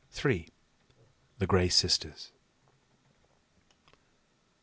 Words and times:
THE 1.39 1.45
GRAY 1.45 1.69
SISTERS. 1.69 2.31